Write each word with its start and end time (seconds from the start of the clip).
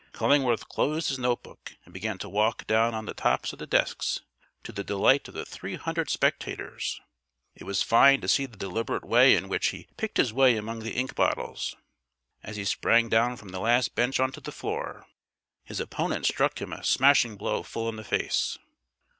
Cullingworth 0.13 0.67
closed 0.67 1.09
his 1.09 1.19
note 1.19 1.43
book, 1.43 1.75
and 1.85 1.93
began 1.93 2.17
to 2.17 2.27
walk 2.27 2.65
down 2.65 2.95
on 2.95 3.05
the 3.05 3.13
tops 3.13 3.53
of 3.53 3.59
the 3.59 3.67
desks 3.67 4.21
to 4.63 4.71
the 4.71 4.83
delight 4.83 5.27
of 5.27 5.35
the 5.35 5.45
three 5.45 5.75
hundred 5.75 6.09
spectators. 6.09 6.99
It 7.53 7.65
was 7.65 7.83
fine 7.83 8.19
to 8.21 8.27
see 8.27 8.47
the 8.47 8.57
deliberate 8.57 9.05
way 9.05 9.35
in 9.35 9.47
which 9.47 9.67
he 9.67 9.87
picked 9.97 10.17
his 10.17 10.33
way 10.33 10.57
among 10.57 10.79
the 10.79 10.95
ink 10.95 11.13
bottles. 11.13 11.75
As 12.41 12.55
he 12.55 12.65
sprang 12.65 13.09
down 13.09 13.37
from 13.37 13.49
the 13.49 13.59
last 13.59 13.93
bench 13.93 14.19
on 14.19 14.31
to 14.31 14.41
the 14.41 14.51
floor, 14.51 15.05
his 15.65 15.79
opponent 15.79 16.25
struck 16.25 16.59
him 16.59 16.73
a 16.73 16.83
smashing 16.83 17.35
blow 17.37 17.61
full 17.61 17.87
in 17.87 17.97
the 17.97 18.03
face. 18.03 18.57